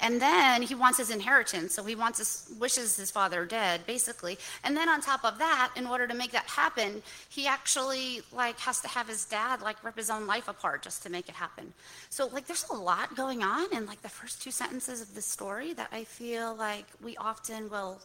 [0.00, 4.38] And then he wants his inheritance, so he wants his, wishes his father dead, basically.
[4.62, 8.58] And then on top of that, in order to make that happen, he actually like
[8.60, 11.34] has to have his dad like rip his own life apart just to make it
[11.34, 11.72] happen.
[12.10, 15.22] So like there's a lot going on in like the first two sentences of the
[15.22, 18.00] story that I feel like we often will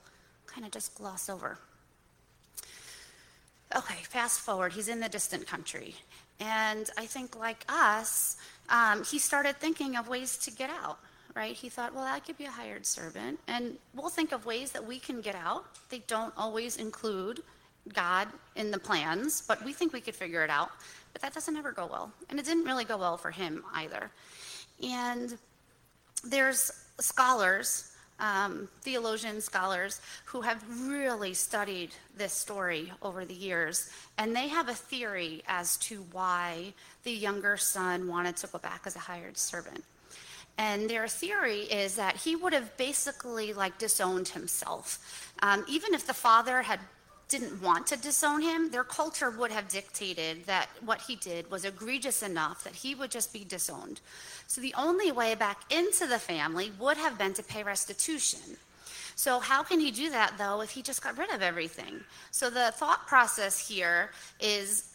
[0.48, 1.60] kind of just gloss over.
[3.76, 4.74] Okay, fast forward.
[4.74, 5.96] He's in the distant country.
[6.40, 8.38] And I think, like us,
[8.70, 11.00] um, he started thinking of ways to get out,
[11.36, 11.56] right?
[11.56, 13.40] He thought, well, I could be a hired servant.
[13.48, 15.66] And we'll think of ways that we can get out.
[15.90, 17.42] They don't always include
[17.94, 20.72] God in the plans, but we think we could figure it out.
[21.12, 22.12] But that doesn't ever go well.
[22.30, 24.10] And it didn't really go well for him either.
[24.82, 25.38] And
[26.24, 34.36] there's scholars um, theologians, scholars who have really studied this story over the years, and
[34.36, 36.74] they have a theory as to why
[37.04, 39.84] the younger son wanted to go back as a hired servant.
[40.58, 45.34] And their theory is that he would have basically like disowned himself.
[45.42, 46.80] Um, even if the father had
[47.30, 51.66] didn't want to disown him, their culture would have dictated that what he did was
[51.66, 54.02] egregious enough that he would just be disowned.
[54.48, 58.58] So the only way back into the family would have been to pay restitution.
[59.16, 62.02] So, how can he do that though if he just got rid of everything?
[62.32, 64.94] So, the thought process here is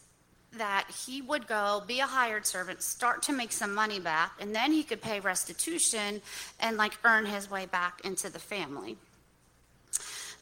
[0.56, 4.54] that he would go be a hired servant, start to make some money back, and
[4.54, 6.20] then he could pay restitution
[6.60, 8.96] and like earn his way back into the family.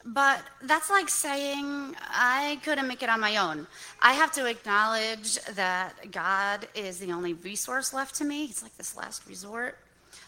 [0.09, 3.67] But that's like saying I couldn't make it on my own.
[4.01, 8.45] I have to acknowledge that God is the only resource left to me.
[8.45, 9.77] He's like this last resort.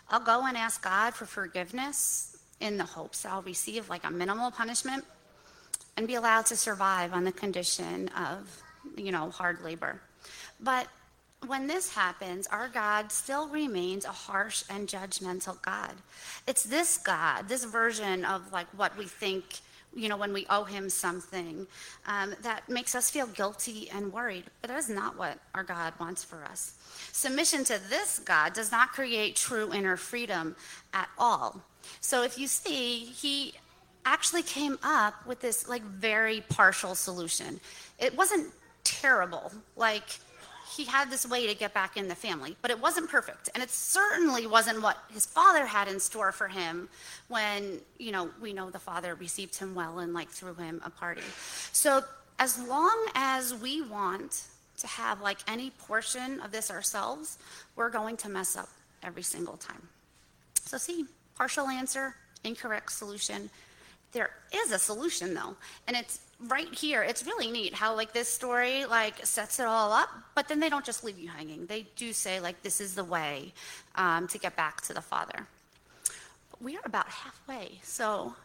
[0.10, 4.52] I'll go and ask God for forgiveness in the hopes I'll receive like a minimal
[4.52, 5.06] punishment
[5.96, 8.62] and be allowed to survive on the condition of,
[8.98, 10.02] you know, hard labor.
[10.60, 10.88] But
[11.48, 15.94] when this happens, our God still remains a harsh and judgmental God.
[16.48, 19.62] It's this God, this version of like what we think
[19.96, 21.66] you know, when we owe him something
[22.06, 24.46] um, that makes us feel guilty and worried.
[24.62, 26.74] But that is not what our God wants for us.
[27.12, 30.56] Submission to this God does not create true inner freedom
[30.94, 31.62] at all.
[32.02, 33.54] So if you see, he
[34.06, 37.60] actually came up with this like very partial solution.
[37.98, 39.52] It wasn't terrible.
[39.76, 40.20] Like,
[40.76, 43.50] he had this way to get back in the family, but it wasn't perfect.
[43.54, 46.90] And it certainly wasn't what his father had in store for him
[47.28, 50.90] when, you know, we know the father received him well and like threw him a
[50.90, 51.24] party.
[51.72, 52.04] So
[52.38, 54.44] as long as we want
[54.78, 57.38] to have like any portion of this ourselves,
[57.76, 58.70] we're going to mess up
[59.04, 59.88] every single time.
[60.62, 61.06] So see,
[61.36, 63.50] partial answer, incorrect solution.
[64.12, 65.56] There is a solution though,
[65.88, 67.04] and it's right here.
[67.04, 70.70] It's really neat how like this story like sets it all up but then they
[70.70, 71.66] don't just leave you hanging.
[71.66, 73.54] They do say like this is the way
[73.96, 75.46] um, to get back to the father.
[76.50, 77.80] But we are about halfway.
[77.84, 78.36] So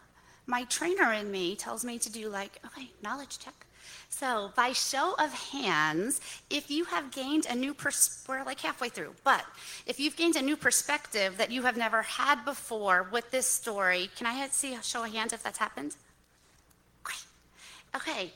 [0.45, 3.65] my trainer in me tells me to do like okay knowledge check
[4.09, 8.89] so by show of hands if you have gained a new pers- we're like halfway
[8.89, 9.43] through but
[9.85, 14.09] if you've gained a new perspective that you have never had before with this story
[14.15, 15.95] can i see a show of hands if that's happened
[17.03, 17.23] Great.
[17.95, 18.31] Okay,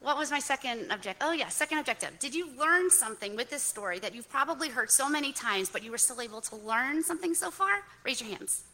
[0.00, 1.26] what was my second objective?
[1.26, 2.18] Oh, yeah, second objective.
[2.18, 5.82] Did you learn something with this story that you've probably heard so many times, but
[5.82, 7.70] you were still able to learn something so far?
[8.02, 8.64] Raise your hands.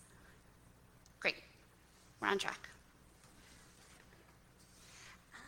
[1.19, 1.35] Great.
[2.21, 2.69] We're on track.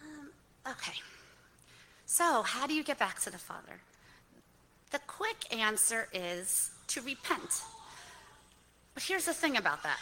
[0.03, 0.31] Um,
[0.71, 0.99] okay.
[2.07, 3.81] So, how do you get back to the Father?
[4.91, 7.63] The quick answer is to repent.
[8.95, 9.99] But here's the thing about that.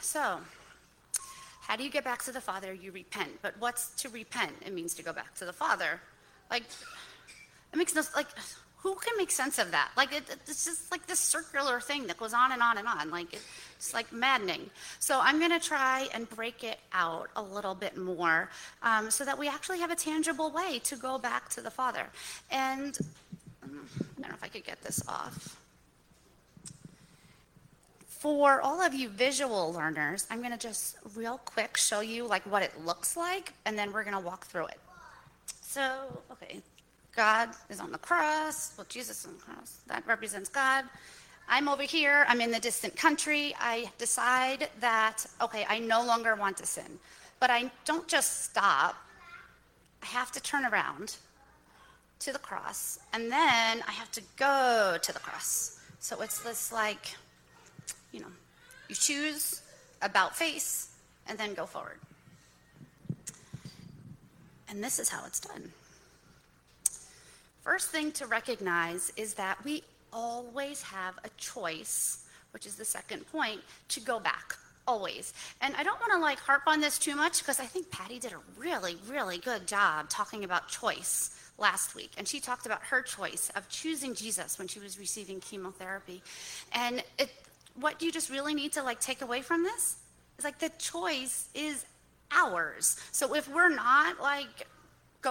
[0.00, 0.38] So,
[1.62, 2.72] how do you get back to the Father?
[2.72, 3.30] You repent.
[3.42, 4.52] But what's to repent?
[4.64, 6.00] It means to go back to the Father.
[6.50, 6.64] Like,
[7.72, 8.28] it makes no, like,
[8.86, 9.90] who can make sense of that?
[9.96, 13.10] Like, it, it's just like this circular thing that goes on and on and on.
[13.10, 13.36] Like,
[13.76, 14.70] it's like maddening.
[15.00, 18.48] So, I'm going to try and break it out a little bit more
[18.84, 22.06] um, so that we actually have a tangible way to go back to the Father.
[22.52, 22.96] And
[23.64, 25.60] I don't know if I could get this off.
[28.06, 32.44] For all of you visual learners, I'm going to just real quick show you like
[32.44, 34.78] what it looks like, and then we're going to walk through it.
[35.60, 35.90] So,
[36.30, 36.62] okay,
[37.16, 38.72] God is on the cross.
[38.76, 39.78] Well, Jesus is on the cross.
[39.86, 40.84] That represents God.
[41.48, 42.26] I'm over here.
[42.28, 43.54] I'm in the distant country.
[43.58, 46.98] I decide that, okay, I no longer want to sin.
[47.40, 48.96] But I don't just stop.
[50.02, 51.16] I have to turn around
[52.20, 55.80] to the cross, and then I have to go to the cross.
[56.00, 57.14] So it's this like
[58.16, 58.32] you know,
[58.88, 59.62] you choose
[60.00, 60.88] about face
[61.28, 61.98] and then go forward.
[64.68, 65.70] And this is how it's done.
[67.66, 73.26] First thing to recognize is that we always have a choice, which is the second
[73.32, 74.56] point, to go back.
[74.86, 75.34] Always.
[75.60, 78.20] And I don't want to like harp on this too much because I think Patty
[78.20, 82.12] did a really, really good job talking about choice last week.
[82.16, 86.22] And she talked about her choice of choosing Jesus when she was receiving chemotherapy.
[86.70, 87.32] And it,
[87.74, 89.96] what you just really need to like take away from this
[90.38, 91.84] is like the choice is
[92.30, 92.96] ours.
[93.10, 94.68] So if we're not like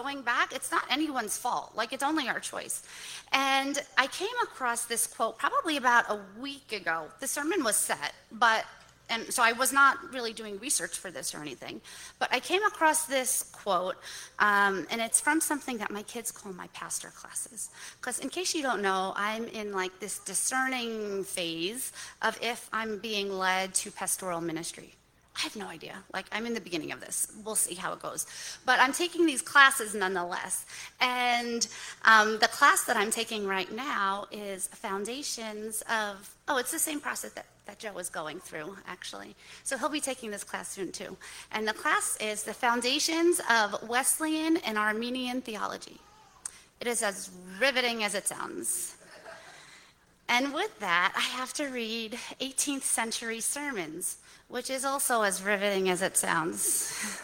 [0.01, 1.71] going back, it's not anyone's fault.
[1.73, 2.83] Like it's only our choice.
[3.31, 6.97] And I came across this quote probably about a week ago.
[7.21, 8.65] The sermon was set, but
[9.09, 11.79] and so I was not really doing research for this or anything,
[12.17, 13.97] but I came across this quote,
[14.39, 17.69] um, and it's from something that my kids call my pastor classes.
[17.99, 22.97] Because in case you don't know, I'm in like this discerning phase of if I'm
[22.97, 24.95] being led to pastoral ministry.
[25.37, 25.95] I have no idea.
[26.13, 27.31] Like, I'm in the beginning of this.
[27.43, 28.25] We'll see how it goes.
[28.65, 30.65] But I'm taking these classes nonetheless.
[31.01, 31.67] And
[32.05, 36.99] um, the class that I'm taking right now is Foundations of, oh, it's the same
[36.99, 39.35] process that that Joe is going through, actually.
[39.63, 41.17] So he'll be taking this class soon, too.
[41.51, 45.99] And the class is The Foundations of Wesleyan and Arminian Theology.
[46.79, 48.95] It is as riveting as it sounds.
[50.27, 55.89] And with that, I have to read 18th century sermons, which is also as riveting
[55.89, 57.21] as it sounds.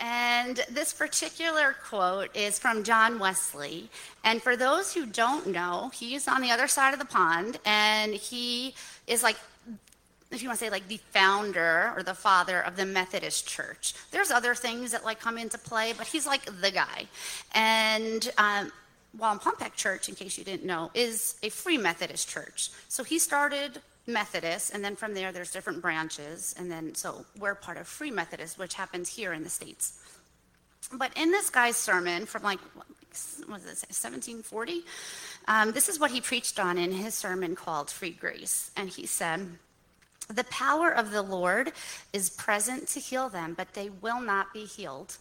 [0.00, 3.90] And this particular quote is from John Wesley.
[4.22, 8.14] And for those who don't know, he's on the other side of the pond, and
[8.14, 8.74] he
[9.06, 9.36] is like
[10.30, 13.94] if you want to say like the founder or the father of the Methodist Church.
[14.10, 17.06] There's other things that like come into play, but he's like the guy.
[17.54, 18.70] And um,
[19.18, 22.70] Wallenpaupack Church, in case you didn't know, is a free Methodist church.
[22.88, 27.54] So he started Methodist, and then from there, there's different branches, and then so we're
[27.54, 30.02] part of Free Methodist, which happens here in the states.
[30.92, 32.60] But in this guy's sermon from like
[33.46, 34.84] what does it say, 1740?
[35.46, 38.70] Um, this is what he preached on in his sermon called Free Grace.
[38.76, 39.46] And he said,
[40.28, 41.72] The power of the Lord
[42.12, 45.16] is present to heal them, but they will not be healed.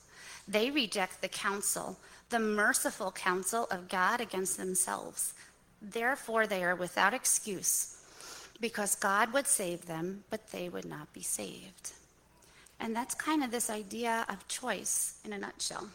[0.48, 1.98] They reject the counsel,
[2.30, 5.34] the merciful counsel of God against themselves.
[5.82, 7.97] Therefore, they are without excuse,
[8.60, 11.94] because God would save them, but they would not be saved.
[12.80, 15.88] And that's kind of this idea of choice in a nutshell.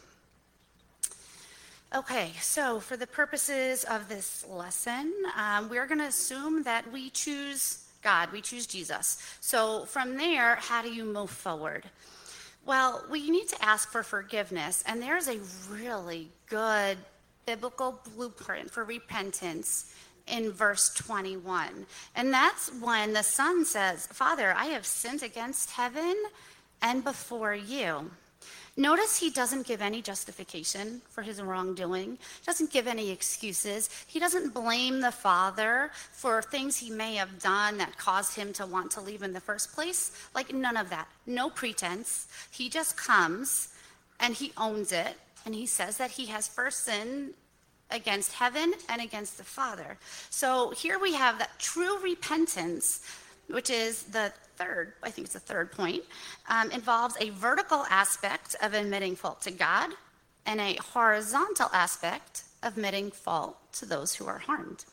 [1.95, 7.11] Okay, so for the purposes of this lesson, um, we're going to assume that we
[7.11, 9.21] choose God, we choose Jesus.
[9.39, 11.85] So from there, how do you move forward?
[12.65, 15.39] Well, we need to ask for forgiveness, and there's a
[15.71, 16.97] really good
[17.45, 19.93] biblical blueprint for repentance
[20.27, 21.85] in verse 21.
[22.15, 26.15] And that's when the son says, Father, I have sinned against heaven
[26.81, 28.11] and before you.
[28.75, 33.87] Notice he doesn't give any justification for his wrongdoing, doesn't give any excuses.
[34.07, 38.65] He doesn't blame the father for things he may have done that caused him to
[38.65, 40.11] want to leave in the first place.
[40.33, 41.07] Like, none of that.
[41.27, 42.27] No pretense.
[42.49, 43.69] He just comes
[44.19, 47.33] and he owns it and he says that he has first sinned
[47.93, 49.97] against heaven and against the Father.
[50.29, 53.01] So here we have that true repentance,
[53.47, 56.03] which is the third, I think it's the third point,
[56.49, 59.91] um, involves a vertical aspect of admitting fault to God,
[60.45, 64.85] and a horizontal aspect of admitting fault to those who are harmed.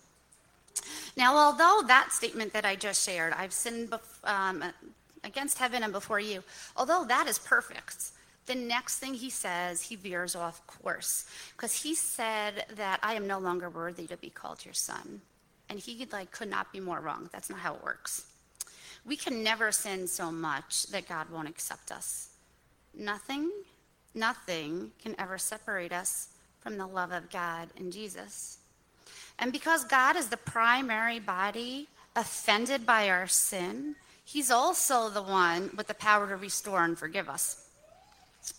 [1.17, 4.63] Now, although that statement that I just shared, I've sinned bef- um,
[5.25, 6.43] against heaven and before you,
[6.77, 8.13] although that is perfect,
[8.51, 11.25] the next thing he says, he veers off course
[11.57, 15.21] because he said that I am no longer worthy to be called your son.
[15.69, 17.31] And he like could not be more wrong.
[17.33, 18.27] That's not how it works.
[19.07, 22.31] We can never sin so much that God won't accept us.
[22.93, 23.53] Nothing,
[24.17, 28.59] nothing can ever separate us from the love of God and Jesus.
[29.39, 31.87] And because God is the primary body
[32.17, 33.95] offended by our sin,
[34.25, 37.70] He's also the one with the power to restore and forgive us,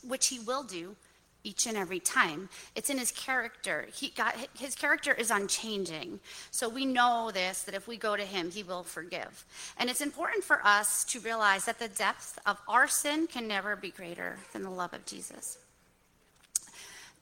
[0.08, 0.96] which He will do
[1.44, 2.50] each and every time.
[2.76, 3.88] It's in his character.
[3.92, 6.20] He got his character is unchanging.
[6.52, 9.44] So we know this that if we go to him, he will forgive.
[9.80, 13.76] And it's important for us to realize that the depth of our sin can never
[13.76, 15.58] be greater than the love of Jesus.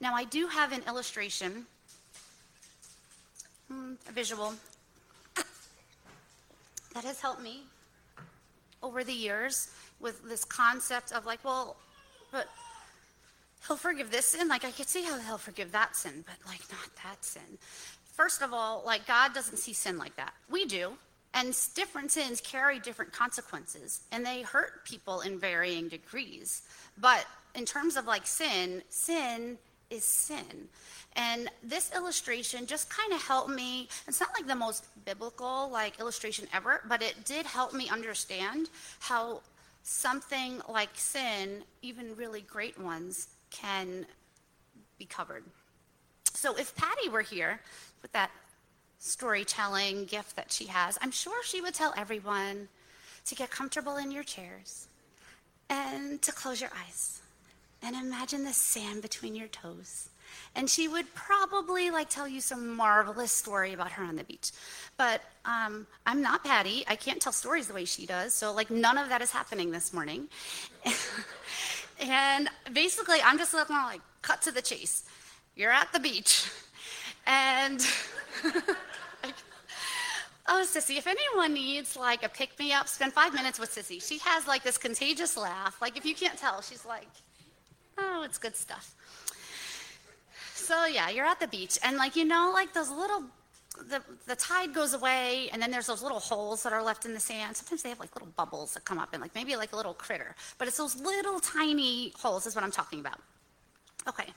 [0.01, 1.66] Now I do have an illustration
[3.70, 4.55] Hmm, a visual
[6.95, 7.62] that has helped me
[8.82, 11.76] over the years with this concept of like, well,
[12.32, 12.47] but
[13.67, 14.47] he'll forgive this sin.
[14.47, 17.57] Like I could see how he'll forgive that sin, but like not that sin.
[18.13, 20.34] First of all, like God doesn't see sin like that.
[20.49, 20.93] We do.
[21.34, 26.63] And different sins carry different consequences and they hurt people in varying degrees.
[26.97, 27.25] But
[27.55, 29.57] in terms of like sin, sin
[29.89, 30.67] is sin.
[31.15, 33.89] And this illustration just kind of helped me.
[34.07, 38.69] It's not like the most biblical like illustration ever, but it did help me understand
[38.99, 39.41] how
[39.89, 44.05] something like sin, even really great ones, can
[44.99, 45.43] be covered.
[46.33, 47.59] So if Patty were here
[48.03, 48.29] with that
[48.99, 52.67] storytelling gift that she has, I'm sure she would tell everyone
[53.25, 54.87] to get comfortable in your chairs
[55.71, 57.21] and to close your eyes
[57.81, 60.09] and imagine the sand between your toes
[60.55, 64.51] and she would probably like tell you some marvelous story about her on the beach
[64.97, 68.69] but um, i'm not patty i can't tell stories the way she does so like
[68.69, 70.27] none of that is happening this morning
[71.99, 75.03] and basically i'm just looking like cut to the chase
[75.55, 76.49] you're at the beach
[77.25, 77.86] and
[80.51, 84.01] Oh, Sissy, if anyone needs like a pick me up, spend five minutes with Sissy.
[84.01, 85.80] She has like this contagious laugh.
[85.80, 87.07] Like, if you can't tell, she's like,
[87.99, 88.95] oh, it's good stuff.
[90.70, 93.24] So yeah, you're at the beach, and like you know, like those little,
[93.89, 97.15] the the tide goes away, and then there's those little holes that are left in
[97.15, 97.57] the sand.
[97.57, 99.95] Sometimes they have like little bubbles that come up, and like maybe like a little
[99.95, 103.20] critter, but it's those little tiny holes is what I'm talking about.
[104.07, 104.28] Okay.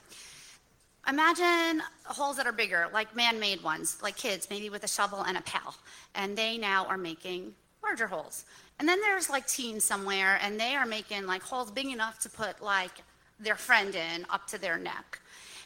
[1.07, 5.37] Imagine holes that are bigger, like man-made ones, like kids, maybe with a shovel and
[5.37, 5.75] a pail,
[6.15, 7.53] and they now are making
[7.83, 8.45] larger holes.
[8.79, 12.29] And then there's like teens somewhere, and they are making like holes big enough to
[12.29, 13.03] put like
[13.39, 15.19] their friend in up to their neck.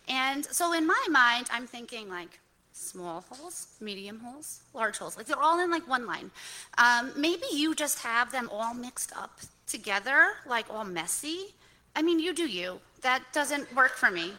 [0.08, 2.39] And so in my mind, I'm thinking like
[2.72, 5.18] small holes, medium holes, large holes.
[5.18, 6.32] Like they're all in like one line.
[6.78, 11.53] Um, maybe you just have them all mixed up together, like all messy.
[11.95, 12.80] I mean, you do you.
[13.01, 14.32] That doesn't work for me.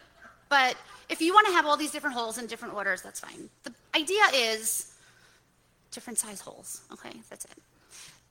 [0.49, 0.77] But
[1.09, 3.51] if you want to have all these different holes in different orders, that's fine.
[3.65, 4.95] The idea is
[5.91, 6.83] different size holes.
[6.93, 7.59] Okay, that's it.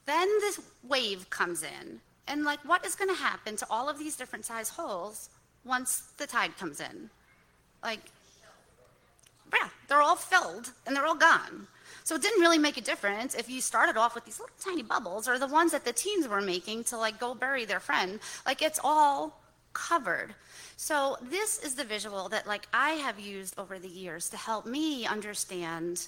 [0.05, 1.99] Then this wave comes in.
[2.27, 5.29] And like, what is going to happen to all of these different size holes
[5.63, 7.09] once the tide comes in?
[7.83, 7.99] Like,
[9.53, 11.67] yeah, they're all filled and they're all gone.
[12.03, 14.81] So it didn't really make a difference if you started off with these little tiny
[14.81, 18.19] bubbles or the ones that the teens were making to like go bury their friend.
[18.45, 19.41] Like it's all
[19.73, 20.33] covered.
[20.77, 24.65] So this is the visual that like I have used over the years to help
[24.65, 26.07] me understand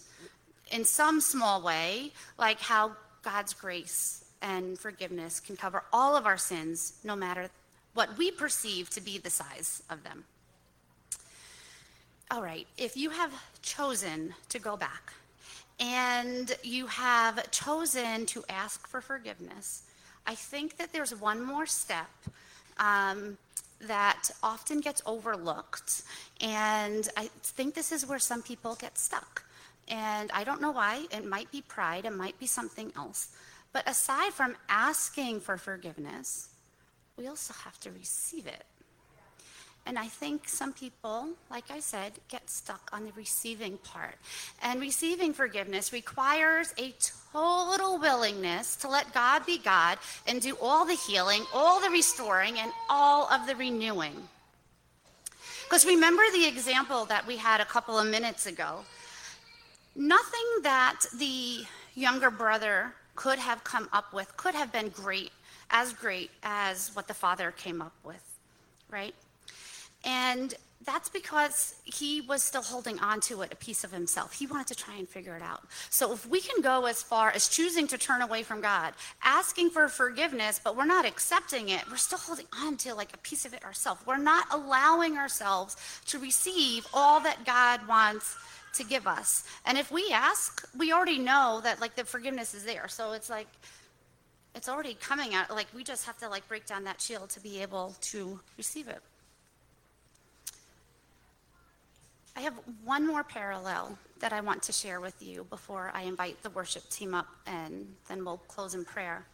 [0.71, 6.37] in some small way like how God's grace and forgiveness can cover all of our
[6.37, 7.49] sins no matter
[7.93, 10.23] what we perceive to be the size of them.
[12.31, 15.13] All right, if you have chosen to go back
[15.79, 19.81] and you have chosen to ask for forgiveness,
[20.27, 22.11] I think that there's one more step
[22.77, 23.39] um,
[23.81, 26.03] that often gets overlooked.
[26.39, 29.43] And I think this is where some people get stuck.
[29.87, 31.07] And I don't know why.
[31.11, 33.29] It might be pride, it might be something else.
[33.73, 36.49] But aside from asking for forgiveness,
[37.17, 38.65] we also have to receive it.
[39.89, 44.17] And I think some people, like I said, get stuck on the receiving part.
[44.61, 46.93] And receiving forgiveness requires a
[47.33, 52.59] total willingness to let God be God and do all the healing, all the restoring,
[52.59, 54.13] and all of the renewing.
[55.63, 58.85] Because remember the example that we had a couple of minutes ago.
[59.95, 61.65] Nothing that the
[61.95, 65.31] younger brother could have come up with could have been great,
[65.71, 68.23] as great as what the father came up with,
[68.91, 69.15] right?
[70.03, 74.33] And that's because he was still holding on to it, a piece of himself.
[74.33, 75.61] He wanted to try and figure it out.
[75.89, 78.93] So if we can go as far as choosing to turn away from God,
[79.23, 83.17] asking for forgiveness, but we're not accepting it, we're still holding on to like a
[83.17, 84.01] piece of it ourselves.
[84.05, 85.75] We're not allowing ourselves
[86.07, 88.37] to receive all that God wants
[88.75, 89.43] to give us.
[89.65, 92.87] And if we ask, we already know that like the forgiveness is there.
[92.87, 93.47] So it's like
[94.55, 97.39] it's already coming out like we just have to like break down that shield to
[97.39, 99.01] be able to receive it.
[102.39, 106.41] I have one more parallel that I want to share with you before I invite
[106.41, 109.25] the worship team up and then we'll close in prayer.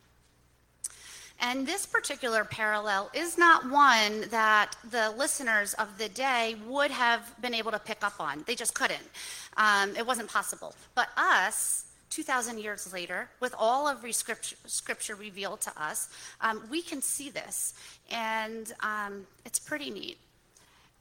[1.40, 7.32] And this particular parallel is not one that the listeners of the day would have
[7.44, 8.44] been able to pick up on.
[8.48, 9.08] They just couldn't.
[9.56, 10.74] Um, it wasn't possible.
[10.96, 16.10] But us, 2,000 years later, with all of scripture, revealed to us,
[16.42, 17.76] um, we can see this.
[18.10, 20.18] And um, it's pretty neat.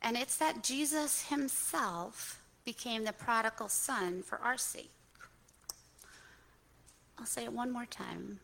[0.05, 4.91] And it's that Jesus himself became the prodigal son for our sake.
[7.19, 8.41] I'll say it one more time.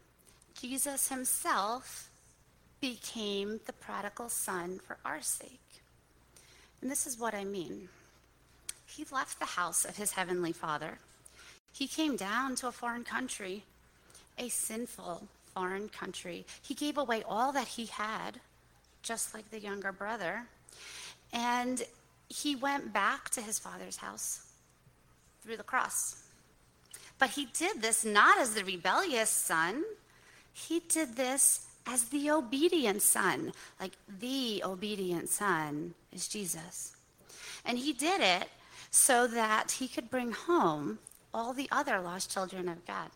[0.58, 2.08] Jesus himself
[2.80, 5.61] became the prodigal son for our sake.
[6.80, 7.90] And this is what I mean.
[8.86, 10.98] He left the house of his heavenly father.
[11.74, 13.64] He came down to a foreign country,
[14.38, 16.46] a sinful foreign country.
[16.62, 18.40] He gave away all that he had,
[19.02, 20.46] just like the younger brother.
[21.32, 21.82] And
[22.28, 24.46] he went back to his father's house
[25.42, 26.22] through the cross.
[27.18, 29.84] But he did this not as the rebellious son,
[30.52, 33.52] he did this as the obedient son.
[33.78, 36.96] Like the obedient son is Jesus.
[37.64, 38.48] And he did it
[38.90, 40.98] so that he could bring home
[41.32, 43.10] all the other lost children of God.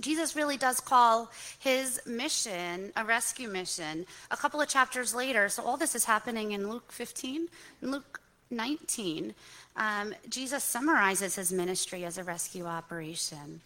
[0.00, 4.06] Jesus really does call his mission a rescue mission.
[4.30, 7.48] A couple of chapters later, so all this is happening in Luke 15,
[7.82, 8.20] in Luke
[8.50, 9.34] 19.
[9.76, 13.60] Um, Jesus summarizes his ministry as a rescue operation,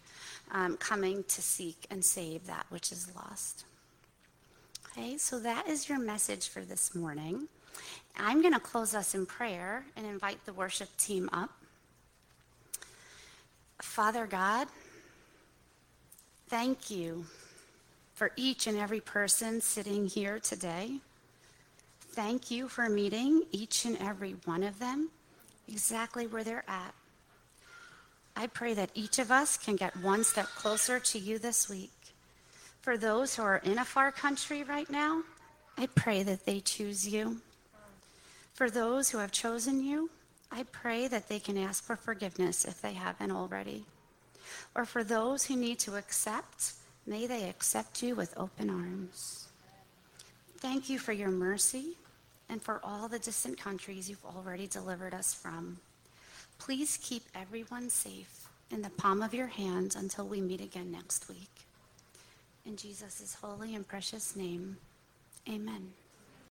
[0.51, 3.65] um, coming to seek and save that which is lost.
[4.91, 7.47] Okay, so that is your message for this morning.
[8.15, 11.49] I'm going to close us in prayer and invite the worship team up.
[13.81, 14.67] Father God,
[16.53, 17.25] Thank you
[18.13, 20.99] for each and every person sitting here today.
[22.11, 25.09] Thank you for meeting each and every one of them
[25.67, 26.93] exactly where they're at.
[28.35, 32.13] I pray that each of us can get one step closer to you this week.
[32.83, 35.23] For those who are in a far country right now,
[35.75, 37.37] I pray that they choose you.
[38.53, 40.11] For those who have chosen you,
[40.51, 43.85] I pray that they can ask for forgiveness if they haven't already
[44.75, 46.73] or for those who need to accept,
[47.05, 49.47] may they accept you with open arms.
[50.57, 51.97] Thank you for your mercy
[52.49, 55.77] and for all the distant countries you've already delivered us from.
[56.59, 61.27] Please keep everyone safe in the palm of your hand until we meet again next
[61.29, 61.49] week.
[62.65, 64.77] In Jesus' holy and precious name,
[65.49, 65.91] amen.